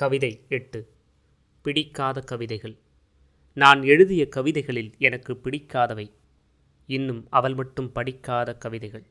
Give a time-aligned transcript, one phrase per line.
[0.00, 0.80] கவிதை எட்டு.
[1.62, 2.76] பிடிக்காத கவிதைகள்.
[3.54, 6.10] நான் எழுதிய கவிதைகளில் எனக்கு பிடிக்காதவை.
[6.86, 9.06] இன்னும் அவள் மட்டும் படிக்காத கவிதைகள்.